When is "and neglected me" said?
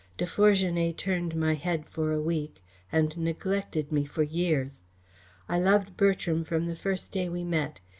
2.91-4.03